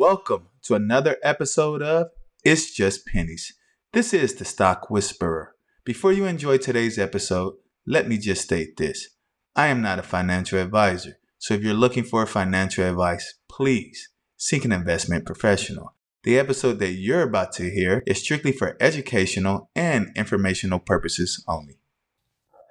Welcome 0.00 0.46
to 0.62 0.74
another 0.74 1.18
episode 1.22 1.82
of 1.82 2.06
It's 2.42 2.74
Just 2.74 3.04
Pennies. 3.04 3.52
This 3.92 4.14
is 4.14 4.34
the 4.34 4.46
Stock 4.46 4.88
Whisperer. 4.88 5.54
Before 5.84 6.10
you 6.10 6.24
enjoy 6.24 6.56
today's 6.56 6.98
episode, 6.98 7.56
let 7.86 8.08
me 8.08 8.16
just 8.16 8.40
state 8.40 8.78
this. 8.78 9.10
I 9.54 9.66
am 9.66 9.82
not 9.82 9.98
a 9.98 10.02
financial 10.02 10.58
advisor, 10.58 11.18
so 11.36 11.52
if 11.52 11.62
you're 11.62 11.74
looking 11.74 12.04
for 12.04 12.24
financial 12.24 12.88
advice, 12.88 13.34
please 13.46 14.08
seek 14.38 14.64
an 14.64 14.72
investment 14.72 15.26
professional. 15.26 15.92
The 16.22 16.38
episode 16.38 16.78
that 16.78 16.92
you're 16.92 17.20
about 17.20 17.52
to 17.56 17.70
hear 17.70 18.02
is 18.06 18.20
strictly 18.20 18.52
for 18.52 18.78
educational 18.80 19.68
and 19.76 20.12
informational 20.16 20.78
purposes 20.78 21.44
only. 21.46 21.76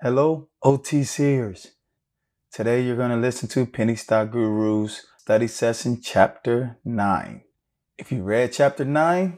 Hello, 0.02 0.48
OTCers. 0.64 1.73
Today 2.52 2.82
you're 2.82 2.98
going 2.98 3.11
to 3.11 3.18
listen 3.18 3.48
to 3.50 3.68
Penny 3.68 3.96
Stock 3.96 4.32
Guru's 4.32 5.05
study 5.30 5.48
session 5.48 6.02
chapter 6.02 6.80
9. 6.84 7.43
If 8.00 8.12
you 8.12 8.23
read 8.23 8.52
chapter 8.52 8.84
9, 8.84 9.38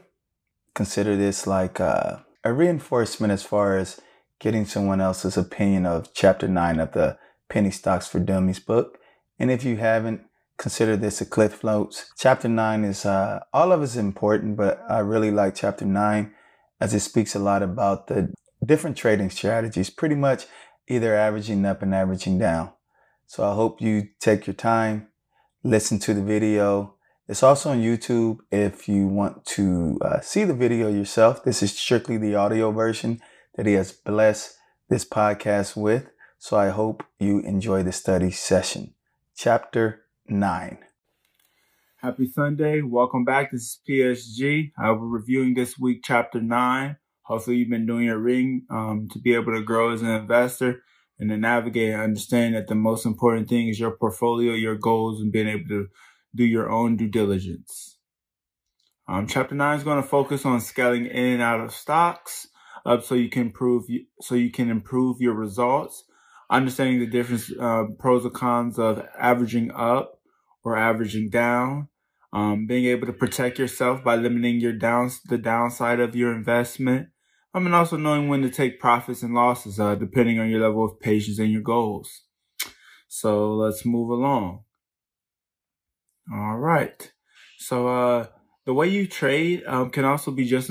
consider 0.74 1.16
this 1.16 1.46
like 1.46 1.78
a, 1.80 2.24
a 2.42 2.50
reinforcement 2.50 3.30
as 3.30 3.42
far 3.42 3.76
as 3.76 4.00
getting 4.40 4.64
someone 4.64 5.02
else's 5.02 5.36
opinion 5.36 5.84
of 5.84 6.14
chapter 6.14 6.48
9 6.48 6.80
of 6.80 6.92
the 6.92 7.18
Penny 7.50 7.70
Stocks 7.70 8.08
for 8.08 8.20
Dummies 8.20 8.58
book. 8.58 9.00
And 9.38 9.50
if 9.50 9.64
you 9.64 9.76
haven't, 9.76 10.22
consider 10.56 10.96
this 10.96 11.20
a 11.20 11.26
cliff 11.26 11.62
notes. 11.62 12.10
Chapter 12.16 12.48
9 12.48 12.84
is, 12.84 13.04
uh, 13.04 13.40
all 13.52 13.70
of 13.70 13.82
it's 13.82 13.94
important, 13.94 14.56
but 14.56 14.82
I 14.88 15.00
really 15.00 15.30
like 15.30 15.56
chapter 15.56 15.84
9 15.84 16.32
as 16.80 16.94
it 16.94 17.00
speaks 17.00 17.34
a 17.34 17.38
lot 17.38 17.62
about 17.62 18.06
the 18.06 18.32
different 18.64 18.96
trading 18.96 19.28
strategies, 19.28 19.90
pretty 19.90 20.14
much 20.14 20.46
either 20.88 21.14
averaging 21.14 21.66
up 21.66 21.82
and 21.82 21.94
averaging 21.94 22.38
down. 22.38 22.72
So 23.26 23.44
I 23.46 23.54
hope 23.54 23.82
you 23.82 24.08
take 24.20 24.46
your 24.46 24.54
time, 24.54 25.08
listen 25.64 25.98
to 26.00 26.14
the 26.14 26.22
video. 26.22 26.94
It's 27.28 27.42
also 27.42 27.70
on 27.70 27.80
YouTube 27.80 28.38
if 28.50 28.88
you 28.88 29.06
want 29.06 29.44
to 29.46 29.98
uh, 30.02 30.20
see 30.20 30.44
the 30.44 30.54
video 30.54 30.88
yourself. 30.88 31.44
This 31.44 31.62
is 31.62 31.76
strictly 31.76 32.18
the 32.18 32.34
audio 32.34 32.72
version 32.72 33.20
that 33.54 33.66
he 33.66 33.74
has 33.74 33.92
blessed 33.92 34.56
this 34.88 35.04
podcast 35.04 35.76
with. 35.76 36.10
So 36.38 36.56
I 36.56 36.70
hope 36.70 37.04
you 37.20 37.38
enjoy 37.40 37.84
the 37.84 37.92
study 37.92 38.32
session. 38.32 38.94
Chapter 39.36 40.04
9. 40.26 40.78
Happy 41.98 42.26
Sunday. 42.26 42.82
Welcome 42.82 43.24
back. 43.24 43.52
This 43.52 43.62
is 43.62 43.78
PSG. 43.88 44.72
Uh, 44.76 44.94
we're 44.94 45.06
reviewing 45.06 45.54
this 45.54 45.78
week, 45.78 46.00
Chapter 46.02 46.40
9. 46.40 46.96
Hopefully, 47.22 47.58
you've 47.58 47.70
been 47.70 47.86
doing 47.86 48.06
your 48.06 48.18
reading 48.18 48.66
um, 48.68 49.08
to 49.12 49.20
be 49.20 49.34
able 49.34 49.52
to 49.52 49.62
grow 49.62 49.92
as 49.92 50.02
an 50.02 50.10
investor 50.10 50.82
and 51.22 51.30
to 51.30 51.36
navigate 51.36 51.92
and 51.92 52.02
understand 52.02 52.56
that 52.56 52.66
the 52.66 52.74
most 52.74 53.06
important 53.06 53.48
thing 53.48 53.68
is 53.68 53.78
your 53.78 53.92
portfolio, 53.92 54.54
your 54.54 54.74
goals, 54.74 55.20
and 55.20 55.30
being 55.30 55.46
able 55.46 55.68
to 55.68 55.86
do 56.34 56.44
your 56.44 56.68
own 56.68 56.96
due 56.96 57.08
diligence. 57.08 57.96
Um, 59.06 59.28
chapter 59.28 59.54
nine 59.54 59.78
is 59.78 59.84
going 59.84 60.02
to 60.02 60.08
focus 60.08 60.44
on 60.44 60.60
scaling 60.60 61.06
in 61.06 61.34
and 61.34 61.42
out 61.42 61.60
of 61.60 61.72
stocks 61.72 62.48
up 62.84 63.04
so 63.04 63.14
you 63.14 63.28
can 63.28 63.42
improve 63.42 63.84
so 64.20 64.34
you 64.34 64.50
can 64.50 64.68
improve 64.68 65.20
your 65.20 65.34
results. 65.34 66.04
Understanding 66.50 66.98
the 66.98 67.06
different 67.06 67.44
uh, 67.58 67.84
pros 68.00 68.24
and 68.24 68.34
cons 68.34 68.76
of 68.76 69.06
averaging 69.16 69.70
up 69.70 70.18
or 70.64 70.76
averaging 70.76 71.30
down. 71.30 71.88
Um, 72.32 72.66
being 72.66 72.86
able 72.86 73.06
to 73.06 73.12
protect 73.12 73.60
yourself 73.60 74.02
by 74.02 74.16
limiting 74.16 74.58
your 74.58 74.72
downs 74.72 75.20
the 75.22 75.38
downside 75.38 76.00
of 76.00 76.16
your 76.16 76.34
investment 76.34 77.10
I 77.54 77.58
mean, 77.58 77.74
also 77.74 77.96
knowing 77.96 78.28
when 78.28 78.42
to 78.42 78.50
take 78.50 78.80
profits 78.80 79.22
and 79.22 79.34
losses, 79.34 79.78
uh, 79.78 79.94
depending 79.94 80.38
on 80.38 80.48
your 80.48 80.60
level 80.60 80.84
of 80.84 81.00
patience 81.00 81.38
and 81.38 81.52
your 81.52 81.60
goals. 81.62 82.22
So 83.08 83.54
let's 83.54 83.84
move 83.84 84.08
along. 84.08 84.64
All 86.32 86.56
right. 86.56 87.12
So, 87.58 87.88
uh, 87.88 88.26
the 88.64 88.72
way 88.72 88.88
you 88.88 89.06
trade, 89.06 89.64
um, 89.66 89.90
can 89.90 90.04
also 90.04 90.30
be 90.30 90.46
just 90.46 90.70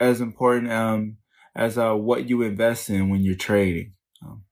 as 0.00 0.20
important, 0.20 0.72
um, 0.72 1.18
as, 1.54 1.76
uh, 1.76 1.94
what 1.94 2.28
you 2.30 2.42
invest 2.42 2.88
in 2.88 3.10
when 3.10 3.20
you're 3.20 3.34
trading. 3.34 3.92
Um, 4.24 4.44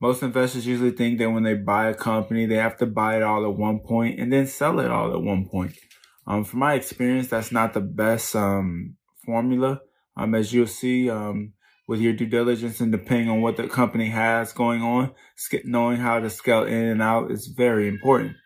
most 0.00 0.22
investors 0.22 0.66
usually 0.66 0.90
think 0.90 1.18
that 1.18 1.30
when 1.30 1.44
they 1.44 1.54
buy 1.54 1.88
a 1.88 1.94
company, 1.94 2.44
they 2.44 2.56
have 2.56 2.76
to 2.78 2.86
buy 2.86 3.16
it 3.16 3.22
all 3.22 3.44
at 3.44 3.56
one 3.56 3.80
point 3.80 4.20
and 4.20 4.30
then 4.30 4.46
sell 4.46 4.80
it 4.80 4.90
all 4.90 5.14
at 5.14 5.22
one 5.22 5.48
point. 5.48 5.72
Um, 6.26 6.44
from 6.44 6.58
my 6.58 6.74
experience, 6.74 7.28
that's 7.28 7.52
not 7.52 7.72
the 7.72 7.80
best, 7.80 8.36
um, 8.36 8.96
formula 9.24 9.80
um, 10.16 10.34
as 10.34 10.52
you'll 10.52 10.66
see, 10.66 11.10
um, 11.10 11.52
with 11.88 12.00
your 12.00 12.12
due 12.12 12.26
diligence 12.26 12.80
and 12.80 12.92
depending 12.92 13.28
on 13.28 13.40
what 13.40 13.56
the 13.56 13.68
company 13.68 14.06
has 14.06 14.52
going 14.52 14.82
on, 14.82 15.12
knowing 15.64 15.98
how 15.98 16.20
to 16.20 16.30
scale 16.30 16.64
in 16.64 16.84
and 16.84 17.02
out 17.02 17.30
is 17.30 17.48
very 17.48 17.88
important. 17.88 18.36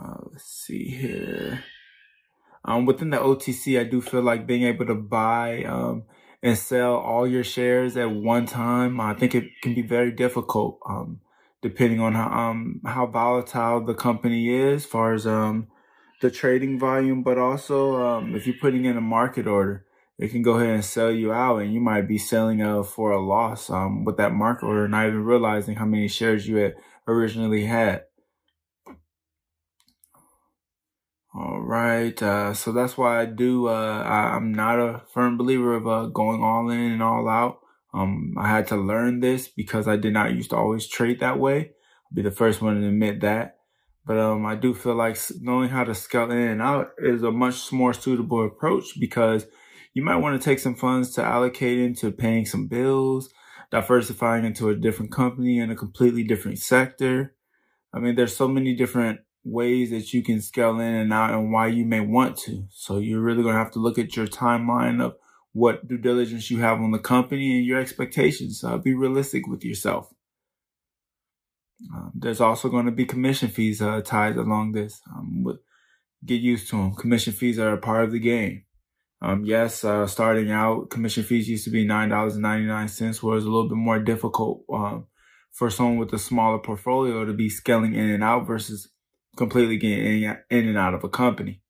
Uh, 0.00 0.16
let's 0.30 0.44
see 0.44 0.88
here. 0.88 1.64
Um, 2.64 2.84
within 2.84 3.10
the 3.10 3.18
OTC, 3.18 3.78
I 3.80 3.84
do 3.84 4.00
feel 4.00 4.22
like 4.22 4.46
being 4.46 4.64
able 4.64 4.86
to 4.86 4.94
buy 4.94 5.62
um, 5.64 6.04
and 6.42 6.58
sell 6.58 6.96
all 6.96 7.26
your 7.26 7.44
shares 7.44 7.96
at 7.96 8.10
one 8.10 8.46
time, 8.46 9.00
I 9.00 9.14
think 9.14 9.34
it 9.34 9.44
can 9.62 9.74
be 9.74 9.82
very 9.82 10.12
difficult, 10.12 10.78
um, 10.88 11.20
depending 11.62 12.00
on 12.00 12.14
how 12.14 12.28
um, 12.28 12.80
how 12.84 13.06
volatile 13.06 13.84
the 13.84 13.94
company 13.94 14.50
is, 14.50 14.84
as 14.84 14.86
far 14.86 15.12
as 15.12 15.26
um, 15.26 15.68
the 16.20 16.30
trading 16.30 16.78
volume, 16.78 17.22
but 17.22 17.38
also 17.38 18.02
um, 18.02 18.34
if 18.34 18.46
you're 18.46 18.56
putting 18.60 18.84
in 18.84 18.96
a 18.96 19.02
market 19.02 19.46
order, 19.46 19.84
it 20.18 20.30
can 20.30 20.42
go 20.42 20.52
ahead 20.52 20.74
and 20.74 20.84
sell 20.84 21.10
you 21.10 21.32
out, 21.32 21.58
and 21.58 21.74
you 21.74 21.80
might 21.80 22.08
be 22.08 22.16
selling 22.16 22.62
uh, 22.62 22.82
for 22.82 23.10
a 23.10 23.20
loss 23.20 23.68
um, 23.68 24.04
with 24.04 24.16
that 24.16 24.32
market 24.32 24.66
order, 24.66 24.88
not 24.88 25.06
even 25.06 25.24
realizing 25.24 25.76
how 25.76 25.84
many 25.84 26.08
shares 26.08 26.48
you 26.48 26.56
had 26.56 26.74
originally 27.06 27.66
had. 27.66 28.04
All 31.34 31.60
right, 31.60 32.20
uh, 32.22 32.54
so 32.54 32.72
that's 32.72 32.96
why 32.96 33.20
I 33.20 33.26
do. 33.26 33.68
Uh, 33.68 34.02
I, 34.02 34.36
am 34.36 34.52
not 34.52 34.78
a 34.78 35.02
firm 35.12 35.36
believer 35.36 35.74
of 35.74 35.86
uh, 35.86 36.06
going 36.06 36.42
all 36.42 36.70
in 36.70 36.92
and 36.92 37.02
all 37.02 37.28
out. 37.28 37.58
Um, 37.92 38.34
I 38.38 38.48
had 38.48 38.66
to 38.68 38.76
learn 38.76 39.20
this 39.20 39.48
because 39.48 39.86
I 39.86 39.96
did 39.96 40.14
not 40.14 40.32
used 40.32 40.50
to 40.50 40.56
always 40.56 40.88
trade 40.88 41.20
that 41.20 41.38
way. 41.38 41.58
I'll 41.58 42.14
be 42.14 42.22
the 42.22 42.30
first 42.30 42.62
one 42.62 42.80
to 42.80 42.88
admit 42.88 43.20
that. 43.20 43.55
But 44.06 44.18
um, 44.18 44.46
I 44.46 44.54
do 44.54 44.72
feel 44.72 44.94
like 44.94 45.18
knowing 45.40 45.68
how 45.68 45.82
to 45.82 45.94
scale 45.94 46.30
in 46.30 46.38
and 46.38 46.62
out 46.62 46.90
is 46.98 47.24
a 47.24 47.32
much 47.32 47.72
more 47.72 47.92
suitable 47.92 48.46
approach 48.46 48.98
because 49.00 49.46
you 49.94 50.04
might 50.04 50.18
want 50.18 50.40
to 50.40 50.44
take 50.44 50.60
some 50.60 50.76
funds 50.76 51.10
to 51.14 51.24
allocate 51.24 51.78
into 51.78 52.12
paying 52.12 52.46
some 52.46 52.68
bills, 52.68 53.30
diversifying 53.72 54.44
into 54.44 54.68
a 54.68 54.76
different 54.76 55.10
company 55.10 55.58
in 55.58 55.70
a 55.70 55.76
completely 55.76 56.22
different 56.22 56.58
sector. 56.60 57.34
I 57.92 57.98
mean, 57.98 58.14
there's 58.14 58.36
so 58.36 58.46
many 58.46 58.76
different 58.76 59.20
ways 59.42 59.90
that 59.90 60.12
you 60.12 60.22
can 60.22 60.40
scale 60.40 60.78
in 60.78 60.94
and 60.94 61.12
out 61.12 61.32
and 61.32 61.50
why 61.52 61.66
you 61.66 61.84
may 61.84 62.00
want 62.00 62.36
to. 62.36 62.64
So 62.70 62.98
you're 62.98 63.20
really 63.20 63.42
going 63.42 63.54
to 63.54 63.58
have 63.58 63.72
to 63.72 63.80
look 63.80 63.98
at 63.98 64.16
your 64.16 64.26
timeline 64.28 65.02
of 65.02 65.16
what 65.52 65.88
due 65.88 65.98
diligence 65.98 66.50
you 66.50 66.60
have 66.60 66.78
on 66.78 66.92
the 66.92 66.98
company 66.98 67.56
and 67.56 67.66
your 67.66 67.80
expectations. 67.80 68.62
Be 68.84 68.94
realistic 68.94 69.48
with 69.48 69.64
yourself. 69.64 70.12
Um, 71.94 72.12
there's 72.14 72.40
also 72.40 72.68
going 72.68 72.86
to 72.86 72.92
be 72.92 73.04
commission 73.04 73.48
fees 73.48 73.82
uh, 73.82 74.00
tied 74.02 74.36
along 74.36 74.72
this. 74.72 75.00
Um, 75.14 75.44
get 76.24 76.40
used 76.40 76.68
to 76.70 76.76
them. 76.76 76.94
Commission 76.94 77.32
fees 77.32 77.58
are 77.58 77.74
a 77.74 77.78
part 77.78 78.04
of 78.04 78.12
the 78.12 78.18
game. 78.18 78.64
Um, 79.22 79.44
yes, 79.44 79.84
uh, 79.84 80.06
starting 80.06 80.50
out, 80.50 80.90
commission 80.90 81.22
fees 81.22 81.48
used 81.48 81.64
to 81.64 81.70
be 81.70 81.86
nine 81.86 82.10
dollars 82.10 82.34
and 82.34 82.42
ninety 82.42 82.66
nine 82.66 82.88
cents, 82.88 83.22
where 83.22 83.36
it's 83.36 83.46
a 83.46 83.48
little 83.48 83.68
bit 83.68 83.76
more 83.76 83.98
difficult 83.98 84.62
um, 84.72 85.06
for 85.52 85.70
someone 85.70 85.98
with 85.98 86.12
a 86.12 86.18
smaller 86.18 86.58
portfolio 86.58 87.24
to 87.24 87.32
be 87.32 87.48
scaling 87.48 87.94
in 87.94 88.10
and 88.10 88.22
out 88.22 88.46
versus 88.46 88.90
completely 89.36 89.78
getting 89.78 90.22
in, 90.22 90.38
in 90.50 90.68
and 90.68 90.78
out 90.78 90.94
of 90.94 91.02
a 91.02 91.08
company. 91.08 91.62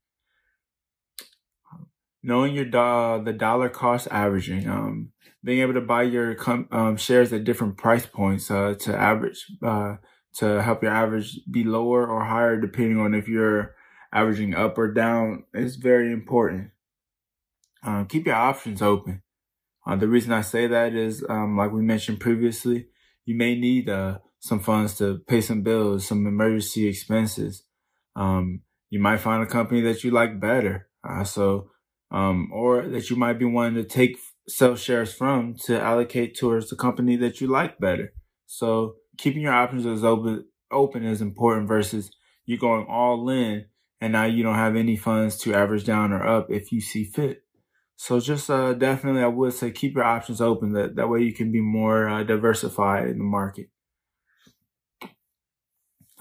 Knowing 2.26 2.54
your 2.54 2.64
do- 2.64 3.25
the 3.25 3.32
dollar 3.32 3.69
cost 3.69 4.09
averaging, 4.10 4.69
um, 4.69 5.12
being 5.44 5.60
able 5.60 5.75
to 5.75 5.81
buy 5.81 6.03
your 6.03 6.34
com- 6.34 6.69
um, 6.72 6.97
shares 6.97 7.32
at 7.32 7.44
different 7.44 7.76
price 7.76 8.04
points 8.04 8.50
uh, 8.50 8.75
to 8.81 8.92
average 8.94 9.47
uh, 9.64 9.94
to 10.34 10.60
help 10.60 10.82
your 10.82 10.92
average 10.92 11.38
be 11.48 11.62
lower 11.62 12.04
or 12.04 12.25
higher 12.25 12.60
depending 12.60 12.98
on 12.98 13.15
if 13.15 13.28
you're 13.28 13.76
averaging 14.12 14.54
up 14.54 14.76
or 14.76 14.92
down 14.92 15.45
is 15.54 15.77
very 15.77 16.12
important. 16.12 16.71
Um, 17.84 18.06
keep 18.06 18.27
your 18.27 18.34
options 18.34 18.83
open. 18.83 19.22
Uh, 19.86 19.95
the 19.95 20.09
reason 20.09 20.33
I 20.33 20.41
say 20.41 20.66
that 20.66 20.95
is, 20.95 21.24
um, 21.28 21.56
like 21.56 21.71
we 21.71 21.83
mentioned 21.83 22.18
previously, 22.18 22.89
you 23.24 23.36
may 23.36 23.54
need 23.54 23.89
uh, 23.89 24.18
some 24.41 24.59
funds 24.59 24.98
to 24.98 25.21
pay 25.28 25.41
some 25.41 25.62
bills, 25.62 26.09
some 26.09 26.27
emergency 26.27 26.89
expenses. 26.89 27.62
Um, 28.16 28.62
you 28.91 28.98
might 28.98 29.21
find 29.21 29.42
a 29.42 29.47
company 29.47 29.80
that 29.83 30.03
you 30.03 30.10
like 30.10 30.41
better. 30.41 30.89
Uh, 31.09 31.22
so, 31.22 31.71
um, 32.10 32.50
or 32.53 32.86
that 32.88 33.10
you 33.10 33.16
might 33.16 33.38
be 33.38 33.44
wanting 33.44 33.82
to 33.82 33.88
take 33.88 34.18
sell 34.48 34.76
shares 34.76 35.12
from 35.12 35.54
to 35.64 35.80
allocate 35.80 36.36
towards 36.36 36.70
the 36.70 36.76
company 36.76 37.16
that 37.16 37.41
you 37.41 37.47
like 37.48 37.78
better. 37.78 38.12
So 38.47 38.94
keeping 39.18 39.42
your 39.42 39.53
options 39.53 39.86
as 39.86 40.04
open 40.04 40.47
open 40.70 41.04
is 41.04 41.20
important 41.20 41.68
versus 41.68 42.10
you 42.44 42.58
going 42.58 42.86
all 42.88 43.28
in 43.28 43.66
and 44.00 44.12
now 44.12 44.24
you 44.24 44.42
don't 44.42 44.54
have 44.54 44.76
any 44.76 44.97
funds 44.97 45.36
to 45.38 45.54
average 45.54 45.84
down 45.84 46.12
or 46.12 46.26
up 46.26 46.50
if 46.50 46.70
you 46.70 46.80
see 46.80 47.04
fit. 47.04 47.42
So 47.97 48.20
just 48.20 48.50
uh, 48.50 48.74
definitely, 48.74 49.22
I 49.22 49.28
would 49.28 49.54
say 49.54 49.70
keep 49.70 49.94
your 49.94 50.04
options 50.04 50.41
open. 50.41 50.72
That 50.72 50.97
that 50.97 51.08
way 51.08 51.22
you 51.22 51.32
can 51.32 51.50
be 51.50 51.62
more 51.62 52.08
uh, 52.08 52.24
diversified 52.24 53.08
in 53.08 53.18
the 53.18 53.24
market. 53.24 53.68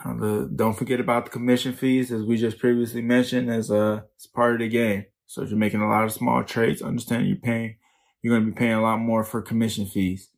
Uh, 0.03 0.13
the, 0.19 0.51
don't 0.55 0.77
forget 0.77 0.99
about 0.99 1.25
the 1.25 1.31
commission 1.31 1.73
fees, 1.73 2.11
as 2.11 2.23
we 2.23 2.37
just 2.37 2.59
previously 2.59 3.01
mentioned, 3.01 3.51
as 3.51 3.69
a 3.69 4.05
as 4.17 4.27
part 4.27 4.53
of 4.53 4.59
the 4.59 4.69
game. 4.69 5.05
So 5.25 5.41
if 5.41 5.49
you're 5.49 5.57
making 5.57 5.81
a 5.81 5.89
lot 5.89 6.03
of 6.03 6.11
small 6.11 6.43
trades, 6.43 6.81
understand 6.81 7.27
you're 7.27 7.37
paying, 7.37 7.77
you're 8.21 8.35
going 8.35 8.45
to 8.45 8.51
be 8.51 8.57
paying 8.57 8.73
a 8.73 8.81
lot 8.81 8.97
more 8.97 9.23
for 9.23 9.41
commission 9.41 9.85
fees. 9.85 10.29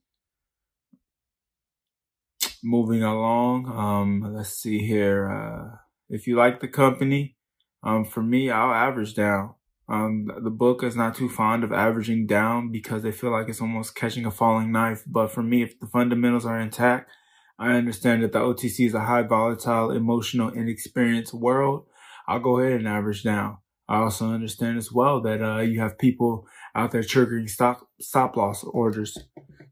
Moving 2.63 3.03
along, 3.03 3.67
um, 3.67 4.33
let's 4.35 4.49
see 4.49 4.79
here. 4.79 5.29
Uh, 5.29 5.77
if 6.09 6.27
you 6.27 6.35
like 6.35 6.59
the 6.59 6.67
company, 6.67 7.35
um, 7.83 8.03
for 8.05 8.21
me, 8.21 8.49
I'll 8.49 8.73
average 8.73 9.13
down. 9.13 9.53
Um, 9.89 10.29
the 10.43 10.49
book 10.49 10.83
is 10.83 10.95
not 10.95 11.15
too 11.15 11.29
fond 11.29 11.63
of 11.63 11.71
averaging 11.71 12.27
down 12.27 12.71
because 12.71 13.03
they 13.03 13.11
feel 13.11 13.31
like 13.31 13.47
it's 13.47 13.61
almost 13.61 13.95
catching 13.95 14.25
a 14.25 14.31
falling 14.31 14.71
knife. 14.71 15.03
But 15.07 15.31
for 15.31 15.43
me, 15.43 15.61
if 15.63 15.79
the 15.79 15.87
fundamentals 15.87 16.45
are 16.45 16.59
intact, 16.59 17.09
I 17.57 17.73
understand 17.73 18.23
that 18.23 18.33
the 18.33 18.39
OTC 18.39 18.85
is 18.85 18.93
a 18.93 19.01
high 19.01 19.23
volatile, 19.23 19.91
emotional, 19.91 20.49
inexperienced 20.49 21.33
world. 21.33 21.85
I'll 22.27 22.39
go 22.39 22.59
ahead 22.59 22.79
and 22.79 22.87
average 22.87 23.23
down. 23.23 23.59
I 23.89 23.99
also 23.99 24.29
understand 24.31 24.77
as 24.77 24.91
well 24.91 25.21
that 25.21 25.41
uh, 25.41 25.59
you 25.59 25.79
have 25.79 25.97
people 25.97 26.47
out 26.75 26.91
there 26.91 27.01
triggering 27.01 27.49
stop 27.49 27.87
stop 28.01 28.35
loss 28.35 28.63
orders, 28.63 29.17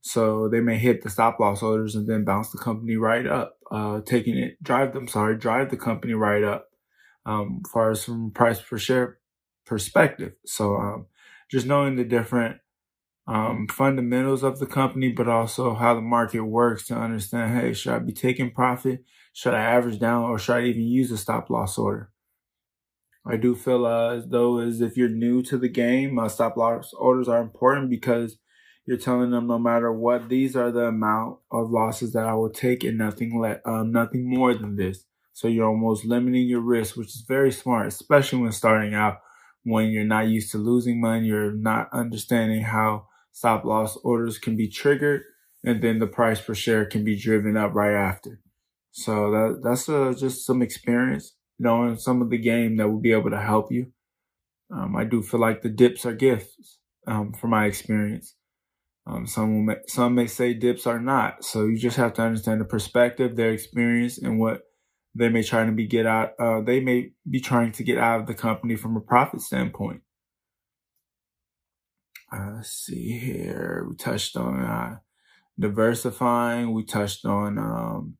so 0.02 0.48
they 0.50 0.62
may 0.62 0.78
hit 0.78 1.02
the 1.04 1.10
stop 1.10 1.40
loss 1.40 1.62
orders 1.62 1.96
and 1.96 2.08
then 2.08 2.24
bounce 2.24 2.52
the 2.52 2.58
company 2.58 2.96
right 2.96 3.28
up, 3.28 3.58
uh, 3.72 4.02
taking 4.02 4.38
it 4.38 4.62
drive 4.64 4.94
them 4.94 5.08
sorry 5.08 5.38
drive 5.38 5.70
the 5.70 5.78
company 5.78 6.14
right 6.14 6.44
up, 6.44 6.68
um, 7.26 7.62
far 7.72 7.92
as 7.92 8.04
from 8.04 8.32
price 8.32 8.62
per 8.62 8.78
share 8.78 9.20
perspective. 9.66 10.34
So 10.46 10.76
um, 10.76 11.08
just 11.52 11.66
knowing 11.68 11.96
the 11.96 12.06
different 12.06 12.58
um, 13.28 13.68
fundamentals 13.68 14.44
of 14.44 14.60
the 14.60 14.68
company, 14.68 15.10
but 15.12 15.28
also 15.28 15.74
how 15.74 15.96
the 15.96 16.02
market 16.02 16.44
works 16.44 16.88
to 16.88 16.96
understand, 16.96 17.60
hey, 17.60 17.74
should 17.74 17.94
I 17.94 18.00
be 18.00 18.14
taking 18.14 18.52
profit? 18.52 19.04
Should 19.34 19.54
I 19.54 19.62
average 19.62 20.00
down 20.00 20.24
or 20.24 20.40
should 20.40 20.56
I 20.56 20.64
even 20.66 20.84
use 20.84 21.12
a 21.12 21.18
stop 21.18 21.50
loss 21.50 21.78
order? 21.78 22.12
I 23.27 23.38
do 23.38 23.56
feel 23.56 23.86
uh, 23.86 24.16
as 24.16 24.27
though 24.27 24.60
as 24.60 24.81
if 24.81 24.98
you're 24.98 25.10
new 25.10 25.42
to 25.44 25.57
the 25.57 25.69
game, 25.69 26.19
uh, 26.19 26.30
stop 26.30 26.57
loss 26.57 26.94
orders 26.94 27.27
are 27.27 27.42
important 27.42 27.89
because 27.89 28.38
you're 28.86 28.98
telling 28.98 29.31
them 29.31 29.48
no 29.48 29.57
matter 29.57 29.92
what, 29.92 30.30
these 30.30 30.56
are 30.56 30.72
the 30.72 30.86
amount 30.88 31.39
of 31.51 31.72
losses 31.72 32.13
that 32.13 32.25
I 32.25 32.33
will 32.36 32.51
take 32.51 32.83
and 32.83 32.98
nothing 32.98 33.39
let, 33.39 33.62
um, 33.66 33.92
nothing 33.92 34.30
more 34.30 34.54
than 34.54 34.75
this. 34.75 35.06
So 35.33 35.48
you're 35.48 35.68
almost 35.68 36.06
limiting 36.06 36.48
your 36.48 36.62
risk, 36.62 36.95
which 36.95 37.10
is 37.10 37.25
very 37.27 37.51
smart, 37.51 37.88
especially 37.88 38.39
when 38.39 38.51
starting 38.51 38.94
out, 38.94 39.18
when 39.63 39.89
you're 39.89 40.04
not 40.06 40.27
used 40.27 40.51
to 40.51 40.60
losing 40.60 41.01
money, 41.01 41.27
you're 41.27 41.51
not 41.51 41.89
understanding 41.92 42.62
how 42.62 43.07
stop 43.31 43.66
loss 43.66 43.98
orders 43.98 44.38
can 44.38 44.56
be 44.56 44.69
triggered 44.69 45.24
and 45.63 45.81
then 45.81 46.00
the 46.00 46.07
price 46.07 46.39
per 46.39 46.54
share 46.54 46.86
can 46.86 47.04
be 47.04 47.18
driven 47.19 47.57
up 47.57 47.74
right 47.74 47.95
after. 47.95 48.39
So 48.92 49.31
that, 49.31 49.62
that's 49.63 49.89
uh, 49.89 50.13
just 50.18 50.45
some 50.45 50.62
experience, 50.62 51.35
knowing 51.60 51.98
some 51.98 52.22
of 52.22 52.30
the 52.30 52.38
game 52.38 52.78
that 52.78 52.88
will 52.88 53.00
be 53.00 53.12
able 53.12 53.30
to 53.30 53.42
help 53.42 53.72
you. 53.72 53.92
Um, 54.74 54.96
I 54.96 55.04
do 55.04 55.22
feel 55.22 55.40
like 55.40 55.62
the 55.62 55.69
dips 55.69 56.06
are 56.06 56.13
gifts, 56.13 56.80
um, 57.07 57.34
from 57.34 57.52
my 57.52 57.66
experience. 57.66 58.36
Um, 59.07 59.28
some 59.28 59.66
may, 59.66 59.75
some 59.88 60.16
may 60.16 60.28
say 60.28 60.54
dips 60.54 60.88
are 60.88 61.00
not. 61.00 61.44
So 61.44 61.66
you 61.66 61.78
just 61.78 61.98
have 61.98 62.13
to 62.13 62.24
understand 62.24 62.62
the 62.62 62.66
perspective, 62.66 63.36
their 63.36 63.52
experience, 63.52 64.18
and 64.18 64.40
what 64.40 64.63
they 65.13 65.30
may 65.30 65.44
try 65.44 65.66
to 65.66 65.72
be 65.72 65.86
get 65.86 66.06
out. 66.06 66.31
Uh, 66.40 66.62
they 66.62 66.80
may 66.80 67.12
be 67.30 67.40
trying 67.40 67.72
to 67.74 67.84
get 67.84 67.98
out 67.98 68.22
of 68.22 68.28
the 68.28 68.34
company 68.34 68.75
from 68.75 68.98
a 68.98 69.01
profit 69.01 69.42
standpoint. 69.42 70.01
Uh, 72.34 72.54
let's 72.56 72.72
see 72.72 73.19
here. 73.19 73.86
We 73.88 73.96
touched 73.96 74.36
on 74.36 74.62
uh, 74.62 74.98
diversifying. 75.60 76.74
We 76.74 76.84
touched 76.84 77.25
on 77.25 77.58
um, 77.60 78.18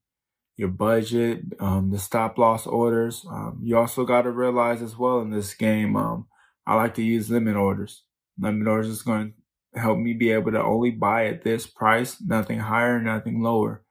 your 0.58 0.70
budget, 0.70 1.42
um, 1.60 1.92
the 1.92 2.00
stop 2.00 2.38
loss 2.38 2.66
orders. 2.66 3.26
Um, 3.30 3.60
you 3.62 3.78
also 3.78 4.06
got 4.06 4.24
to 4.24 4.32
realize 4.32 4.82
as 4.82 4.98
well 4.98 5.20
in 5.20 5.32
this 5.32 5.54
game, 5.54 5.96
um, 5.96 6.28
I 6.66 6.76
like 6.76 6.96
to 6.96 7.04
use 7.04 7.30
limit 7.30 7.56
orders. 7.56 8.04
Limit 8.40 8.68
orders 8.68 8.88
is 8.88 9.02
going 9.02 9.34
to 9.74 9.80
help 9.80 10.00
me 10.00 10.14
be 10.14 10.32
able 10.32 10.52
to 10.52 10.64
only 10.64 10.92
buy 10.92 11.28
at 11.28 11.44
this 11.44 11.68
price, 11.68 12.18
nothing 12.22 12.60
higher, 12.60 13.02
nothing 13.02 13.42
lower. 13.42 13.84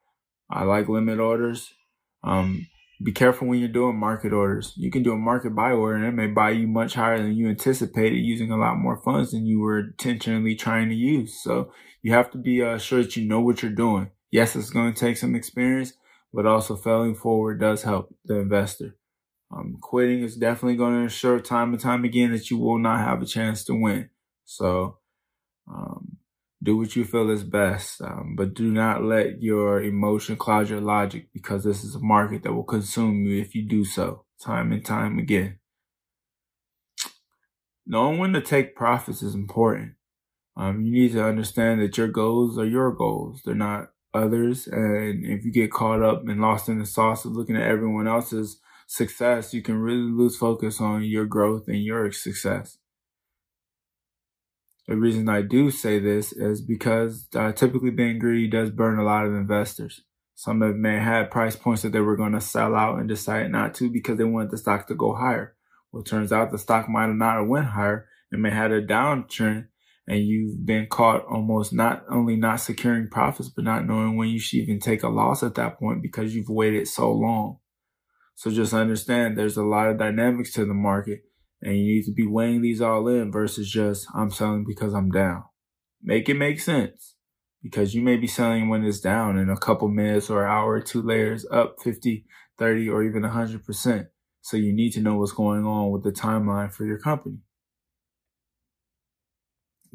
I 0.50 0.64
like 0.64 0.88
limit 0.88 1.18
orders. 1.18 1.72
Um, 2.22 2.66
be 3.02 3.12
careful 3.12 3.48
when 3.48 3.58
you're 3.58 3.68
doing 3.68 3.96
market 3.96 4.32
orders. 4.32 4.72
You 4.76 4.90
can 4.90 5.02
do 5.02 5.12
a 5.12 5.18
market 5.18 5.54
buy 5.54 5.72
order 5.72 5.96
and 5.96 6.06
it 6.06 6.12
may 6.12 6.28
buy 6.28 6.50
you 6.50 6.66
much 6.66 6.94
higher 6.94 7.18
than 7.18 7.34
you 7.34 7.48
anticipated 7.48 8.16
using 8.16 8.50
a 8.50 8.56
lot 8.56 8.78
more 8.78 9.02
funds 9.02 9.32
than 9.32 9.46
you 9.46 9.60
were 9.60 9.80
intentionally 9.80 10.54
trying 10.54 10.88
to 10.88 10.94
use. 10.94 11.42
So 11.42 11.72
you 12.02 12.12
have 12.12 12.30
to 12.30 12.38
be 12.38 12.62
uh, 12.62 12.78
sure 12.78 13.02
that 13.02 13.16
you 13.16 13.26
know 13.26 13.40
what 13.40 13.62
you're 13.62 13.72
doing. 13.72 14.10
Yes, 14.30 14.56
it's 14.56 14.70
going 14.70 14.92
to 14.92 14.98
take 14.98 15.16
some 15.16 15.34
experience, 15.34 15.92
but 16.34 16.46
also 16.46 16.74
failing 16.74 17.14
forward 17.14 17.60
does 17.60 17.82
help 17.82 18.14
the 18.24 18.34
investor. 18.34 18.96
Um, 19.52 19.78
quitting 19.80 20.22
is 20.22 20.36
definitely 20.36 20.76
going 20.76 20.94
to 20.94 21.02
ensure 21.02 21.38
time 21.38 21.72
and 21.72 21.80
time 21.80 22.04
again 22.04 22.32
that 22.32 22.50
you 22.50 22.58
will 22.58 22.78
not 22.78 22.98
have 22.98 23.22
a 23.22 23.26
chance 23.26 23.62
to 23.64 23.74
win. 23.74 24.10
So, 24.44 24.98
um, 25.68 26.16
do 26.60 26.76
what 26.76 26.96
you 26.96 27.04
feel 27.04 27.30
is 27.30 27.44
best, 27.44 28.00
um, 28.00 28.34
but 28.36 28.54
do 28.54 28.70
not 28.70 29.04
let 29.04 29.42
your 29.42 29.82
emotion 29.82 30.34
cloud 30.34 30.70
your 30.70 30.80
logic 30.80 31.28
because 31.32 31.62
this 31.62 31.84
is 31.84 31.94
a 31.94 32.00
market 32.00 32.42
that 32.42 32.52
will 32.52 32.64
consume 32.64 33.24
you 33.26 33.40
if 33.40 33.54
you 33.54 33.62
do 33.62 33.84
so 33.84 34.24
time 34.42 34.72
and 34.72 34.84
time 34.84 35.18
again. 35.18 35.58
Knowing 37.86 38.18
when 38.18 38.32
to 38.32 38.40
take 38.40 38.74
profits 38.74 39.22
is 39.22 39.34
important. 39.34 39.92
Um, 40.56 40.82
you 40.82 40.92
need 40.92 41.12
to 41.12 41.24
understand 41.24 41.80
that 41.80 41.98
your 41.98 42.08
goals 42.08 42.58
are 42.58 42.66
your 42.66 42.92
goals. 42.92 43.42
They're 43.44 43.54
not 43.54 43.90
others. 44.14 44.66
And 44.66 45.24
if 45.24 45.44
you 45.44 45.52
get 45.52 45.72
caught 45.72 46.02
up 46.02 46.26
and 46.26 46.40
lost 46.40 46.68
in 46.68 46.78
the 46.78 46.86
sauce 46.86 47.24
of 47.24 47.32
looking 47.32 47.56
at 47.56 47.68
everyone 47.68 48.08
else's 48.08 48.58
success, 48.86 49.52
you 49.52 49.62
can 49.62 49.76
really 49.76 50.10
lose 50.10 50.36
focus 50.36 50.80
on 50.80 51.02
your 51.02 51.26
growth 51.26 51.68
and 51.68 51.82
your 51.82 52.12
success. 52.12 52.78
The 54.86 54.96
reason 54.96 55.28
I 55.28 55.40
do 55.40 55.70
say 55.70 55.98
this 55.98 56.32
is 56.32 56.60
because 56.60 57.26
uh, 57.34 57.52
typically 57.52 57.90
being 57.90 58.18
greedy 58.18 58.48
does 58.48 58.70
burn 58.70 58.98
a 58.98 59.04
lot 59.04 59.24
of 59.24 59.32
investors. 59.32 60.02
Some 60.34 60.60
of 60.62 60.76
may 60.76 60.94
have 60.94 61.02
had 61.02 61.30
price 61.30 61.56
points 61.56 61.82
that 61.82 61.92
they 61.92 62.00
were 62.00 62.16
going 62.16 62.32
to 62.32 62.40
sell 62.40 62.74
out 62.74 62.98
and 62.98 63.08
decided 63.08 63.50
not 63.50 63.72
to 63.74 63.88
because 63.90 64.18
they 64.18 64.24
wanted 64.24 64.50
the 64.50 64.58
stock 64.58 64.86
to 64.88 64.94
go 64.94 65.14
higher. 65.14 65.54
Well, 65.90 66.02
turns 66.02 66.32
out 66.32 66.50
the 66.50 66.58
stock 66.58 66.88
might 66.88 67.06
have 67.06 67.16
not 67.16 67.46
went 67.46 67.66
higher 67.66 68.08
and 68.30 68.42
may 68.42 68.50
have 68.50 68.70
had 68.70 68.72
a 68.72 68.86
downtrend 68.86 69.68
and 70.06 70.20
you've 70.20 70.64
been 70.66 70.86
caught 70.86 71.24
almost 71.24 71.72
not 71.72 72.04
only 72.10 72.36
not 72.36 72.56
securing 72.56 73.08
profits, 73.08 73.48
but 73.48 73.64
not 73.64 73.86
knowing 73.86 74.16
when 74.16 74.28
you 74.28 74.38
should 74.38 74.58
even 74.58 74.78
take 74.78 75.02
a 75.02 75.08
loss 75.08 75.42
at 75.42 75.54
that 75.54 75.78
point 75.78 76.02
because 76.02 76.34
you've 76.34 76.48
waited 76.48 76.86
so 76.86 77.10
long. 77.10 77.58
So 78.34 78.50
just 78.50 78.74
understand 78.74 79.38
there's 79.38 79.56
a 79.56 79.62
lot 79.62 79.88
of 79.88 79.98
dynamics 79.98 80.52
to 80.54 80.66
the 80.66 80.74
market 80.74 81.20
and 81.62 81.76
you 81.76 81.84
need 81.84 82.04
to 82.04 82.12
be 82.12 82.26
weighing 82.26 82.60
these 82.60 82.82
all 82.82 83.08
in 83.08 83.32
versus 83.32 83.70
just, 83.70 84.06
I'm 84.14 84.30
selling 84.30 84.64
because 84.66 84.92
I'm 84.92 85.10
down. 85.10 85.44
Make 86.02 86.28
it 86.28 86.34
make 86.34 86.60
sense 86.60 87.14
because 87.62 87.94
you 87.94 88.02
may 88.02 88.16
be 88.16 88.26
selling 88.26 88.68
when 88.68 88.84
it's 88.84 89.00
down 89.00 89.38
in 89.38 89.48
a 89.48 89.56
couple 89.56 89.88
minutes 89.88 90.28
or 90.28 90.46
hour 90.46 90.72
or 90.72 90.80
two 90.82 91.00
layers 91.00 91.46
up 91.50 91.76
50, 91.82 92.26
30, 92.58 92.88
or 92.90 93.02
even 93.02 93.22
100%. 93.22 94.06
So 94.42 94.58
you 94.58 94.74
need 94.74 94.90
to 94.92 95.00
know 95.00 95.16
what's 95.16 95.32
going 95.32 95.64
on 95.64 95.90
with 95.90 96.04
the 96.04 96.12
timeline 96.12 96.70
for 96.70 96.84
your 96.84 96.98
company. 96.98 97.38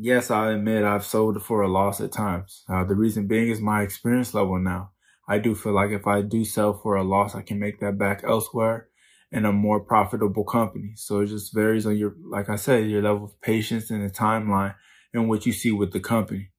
Yes, 0.01 0.31
I 0.31 0.51
admit 0.51 0.85
I've 0.85 1.05
sold 1.05 1.43
for 1.43 1.61
a 1.61 1.67
loss 1.67 1.99
at 1.99 2.13
times. 2.13 2.63
Uh, 2.69 2.85
the 2.85 2.95
reason 2.95 3.27
being 3.27 3.49
is 3.49 3.59
my 3.59 3.81
experience 3.81 4.33
level 4.33 4.57
now. 4.57 4.91
I 5.27 5.39
do 5.39 5.53
feel 5.53 5.73
like 5.73 5.91
if 5.91 6.07
I 6.07 6.21
do 6.21 6.45
sell 6.45 6.73
for 6.73 6.95
a 6.95 7.03
loss, 7.03 7.35
I 7.35 7.41
can 7.41 7.59
make 7.59 7.81
that 7.81 7.97
back 7.97 8.23
elsewhere 8.23 8.87
in 9.29 9.43
a 9.43 9.51
more 9.51 9.81
profitable 9.81 10.45
company. 10.45 10.93
So 10.95 11.19
it 11.19 11.25
just 11.25 11.53
varies 11.53 11.85
on 11.85 11.97
your, 11.97 12.15
like 12.23 12.47
I 12.47 12.55
said, 12.55 12.89
your 12.89 13.01
level 13.01 13.25
of 13.25 13.41
patience 13.41 13.91
and 13.91 14.01
the 14.01 14.09
timeline 14.09 14.73
and 15.13 15.27
what 15.27 15.45
you 15.45 15.51
see 15.51 15.73
with 15.73 15.91
the 15.91 15.99
company. 15.99 16.51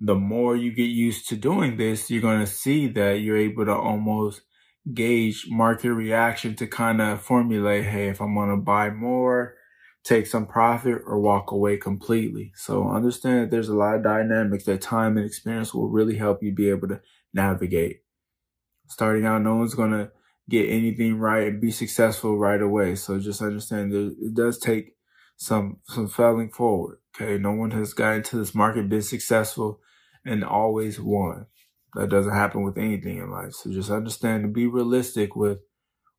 The 0.00 0.16
more 0.16 0.56
you 0.56 0.72
get 0.72 0.90
used 0.90 1.28
to 1.28 1.36
doing 1.36 1.76
this, 1.76 2.10
you're 2.10 2.20
going 2.20 2.40
to 2.40 2.46
see 2.46 2.88
that 2.88 3.20
you're 3.20 3.36
able 3.36 3.66
to 3.66 3.74
almost 3.74 4.42
gauge 4.92 5.44
market 5.48 5.92
reaction 5.92 6.56
to 6.56 6.66
kind 6.66 7.00
of 7.00 7.22
formulate, 7.22 7.84
hey, 7.84 8.08
if 8.08 8.20
I'm 8.20 8.34
going 8.34 8.50
to 8.50 8.56
buy 8.56 8.90
more, 8.90 9.54
take 10.04 10.26
some 10.26 10.46
profit 10.46 11.02
or 11.06 11.20
walk 11.20 11.50
away 11.50 11.76
completely. 11.76 12.52
So 12.56 12.88
understand 12.88 13.42
that 13.42 13.50
there's 13.50 13.68
a 13.68 13.74
lot 13.74 13.96
of 13.96 14.02
dynamics 14.02 14.64
that 14.64 14.80
time 14.80 15.16
and 15.16 15.26
experience 15.26 15.74
will 15.74 15.88
really 15.88 16.16
help 16.16 16.42
you 16.42 16.52
be 16.52 16.70
able 16.70 16.88
to 16.88 17.00
navigate. 17.34 18.02
Starting 18.88 19.26
out, 19.26 19.42
no 19.42 19.56
one's 19.56 19.74
going 19.74 19.90
to 19.90 20.10
get 20.48 20.70
anything 20.70 21.18
right 21.18 21.48
and 21.48 21.60
be 21.60 21.70
successful 21.70 22.38
right 22.38 22.62
away. 22.62 22.94
So 22.94 23.18
just 23.18 23.42
understand 23.42 23.92
that 23.92 24.16
it 24.20 24.34
does 24.34 24.58
take 24.58 24.94
some, 25.36 25.78
some 25.84 26.08
failing 26.08 26.50
forward. 26.50 26.98
Okay. 27.14 27.36
No 27.36 27.52
one 27.52 27.72
has 27.72 27.92
gotten 27.92 28.22
to 28.24 28.38
this 28.38 28.54
market, 28.54 28.88
been 28.88 29.02
successful 29.02 29.80
and 30.24 30.42
always 30.42 30.98
won. 30.98 31.46
That 31.94 32.08
doesn't 32.08 32.32
happen 32.32 32.62
with 32.64 32.78
anything 32.78 33.18
in 33.18 33.30
life. 33.30 33.52
So 33.52 33.70
just 33.70 33.90
understand 33.90 34.44
and 34.44 34.54
be 34.54 34.66
realistic 34.66 35.36
with 35.36 35.58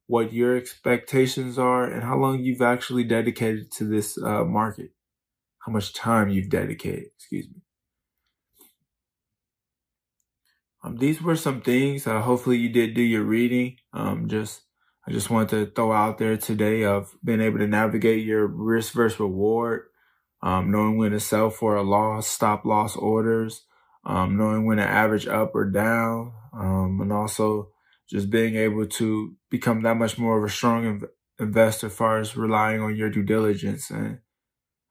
what 0.09 0.33
your 0.33 0.57
expectations 0.57 1.59
are 1.59 1.85
and 1.85 2.03
how 2.03 2.17
long 2.17 2.41
you've 2.41 2.63
actually 2.63 3.05
dedicated 3.05 3.71
to 3.73 3.85
this 3.85 4.19
uh, 4.23 4.45
market, 4.45 4.91
how 5.59 5.73
much 5.73 5.93
time 5.93 6.29
you've 6.29 6.51
dedicated, 6.51 7.07
excuse 7.17 7.47
me. 7.47 7.55
um, 10.83 10.97
these 10.97 11.21
were 11.21 11.37
some 11.37 11.61
things. 11.61 12.07
Uh, 12.07 12.21
hopefully 12.21 12.57
you 12.57 12.69
did 12.69 12.95
do 12.95 13.03
your 13.03 13.23
reading. 13.23 13.77
Um, 13.93 14.29
just, 14.29 14.63
I 15.07 15.11
just 15.11 15.29
wanted 15.29 15.49
to 15.49 15.71
throw 15.73 15.91
out 15.91 16.19
there 16.19 16.37
today 16.37 16.85
of 16.85 17.15
being 17.23 17.41
able 17.41 17.59
to 17.59 17.67
navigate 17.67 18.25
your 18.25 18.47
risk 18.47 18.93
versus 18.93 19.19
reward, 19.19 19.83
um, 20.41 20.71
knowing 20.71 20.97
when 20.97 21.11
to 21.11 21.21
sell 21.21 21.49
for 21.49 21.75
a 21.75 21.83
loss, 21.83 22.27
stop 22.27 22.65
loss 22.65 22.95
orders, 22.95 23.65
um, 24.05 24.37
knowing 24.37 24.65
when 24.65 24.77
to 24.77 24.87
average 24.87 25.27
up 25.27 25.53
or 25.55 25.65
down, 25.65 26.33
um, 26.53 26.99
and 27.01 27.13
also 27.13 27.69
just 28.09 28.29
being 28.29 28.55
able 28.55 28.85
to 28.85 29.35
become 29.49 29.83
that 29.83 29.95
much 29.95 30.17
more 30.17 30.37
of 30.37 30.43
a 30.43 30.49
strong 30.49 30.99
inv- 30.99 31.09
investor 31.39 31.87
as 31.87 31.93
far 31.93 32.19
as 32.19 32.35
relying 32.35 32.81
on 32.81 32.95
your 32.95 33.09
due 33.09 33.23
diligence. 33.23 33.89
And 33.89 34.19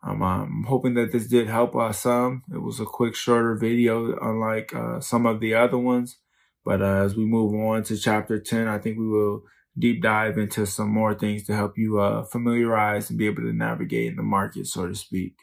um, 0.03 0.23
I'm 0.23 0.65
hoping 0.69 0.95
that 0.95 1.13
this 1.13 1.27
did 1.27 1.49
help 1.49 1.75
uh, 1.75 1.93
some. 1.93 2.45
It 2.53 2.63
was 2.63 2.79
a 2.79 2.85
quick, 2.85 3.15
shorter 3.15 3.57
video, 3.57 4.17
unlike 4.21 4.75
uh, 4.75 5.01
some 5.01 5.27
of 5.27 5.41
the 5.41 5.55
other 5.55 5.79
ones. 5.79 6.19
But 6.65 6.81
uh, 6.81 7.05
as 7.05 7.17
we 7.17 7.25
move 7.25 7.55
on 7.55 7.83
to 7.85 7.97
chapter 7.97 8.39
10, 8.39 8.69
I 8.69 8.79
think 8.79 8.99
we 8.99 9.09
will 9.09 9.43
deep 9.77 10.03
dive 10.03 10.39
into 10.39 10.67
some 10.67 10.89
more 10.91 11.15
things 11.15 11.45
to 11.45 11.55
help 11.55 11.79
you 11.79 12.01
uh, 12.01 12.25
familiarize 12.25 13.11
and 13.11 13.19
be 13.19 13.27
able 13.27 13.43
to 13.43 13.53
navigate 13.53 14.11
in 14.11 14.17
the 14.17 14.23
market, 14.23 14.67
so 14.67 14.87
to 14.87 14.95
speak. 14.95 15.35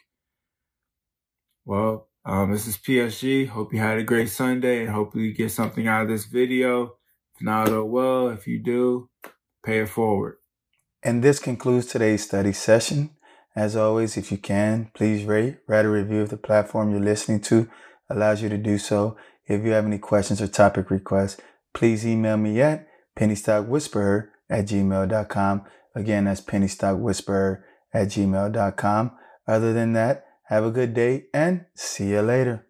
Well, 1.64 2.08
um, 2.24 2.52
this 2.52 2.66
is 2.66 2.76
PSG. 2.76 3.48
Hope 3.48 3.72
you 3.72 3.80
had 3.80 3.98
a 3.98 4.04
great 4.04 4.30
Sunday 4.30 4.80
and 4.80 4.90
hopefully 4.90 5.24
you 5.24 5.34
get 5.34 5.50
something 5.50 5.86
out 5.86 6.02
of 6.02 6.08
this 6.08 6.24
video. 6.24 6.96
Not, 7.40 7.68
oh 7.68 7.84
well. 7.84 8.28
If 8.28 8.46
you 8.46 8.58
do, 8.58 9.08
pay 9.64 9.80
it 9.80 9.88
forward. 9.88 10.36
And 11.02 11.22
this 11.22 11.38
concludes 11.38 11.86
today's 11.86 12.24
study 12.24 12.52
session. 12.52 13.10
As 13.54 13.76
always, 13.76 14.16
if 14.16 14.30
you 14.30 14.38
can, 14.38 14.90
please 14.94 15.24
rate, 15.24 15.58
write 15.66 15.84
a 15.84 15.90
review 15.90 16.20
of 16.20 16.28
the 16.28 16.36
platform 16.36 16.90
you're 16.90 17.00
listening 17.00 17.40
to 17.42 17.68
allows 18.08 18.42
you 18.42 18.48
to 18.48 18.58
do 18.58 18.78
so. 18.78 19.16
If 19.46 19.64
you 19.64 19.70
have 19.72 19.86
any 19.86 19.98
questions 19.98 20.40
or 20.42 20.48
topic 20.48 20.90
requests, 20.90 21.40
please 21.72 22.06
email 22.06 22.36
me 22.36 22.60
at 22.60 22.86
pennystockwhisperer 23.18 24.28
at 24.50 24.66
gmail.com. 24.66 25.62
Again, 25.94 26.24
that's 26.24 26.40
pennystockwhisperer 26.40 27.62
at 27.94 28.08
gmail.com. 28.08 29.12
Other 29.48 29.72
than 29.72 29.92
that, 29.92 30.26
have 30.44 30.64
a 30.64 30.70
good 30.70 30.94
day 30.94 31.26
and 31.32 31.64
see 31.74 32.10
you 32.10 32.20
later. 32.20 32.65